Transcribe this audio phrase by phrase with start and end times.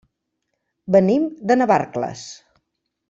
[0.95, 2.25] Venim de Navarcles.